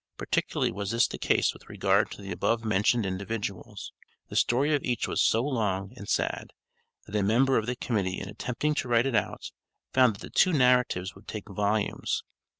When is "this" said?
0.89-1.07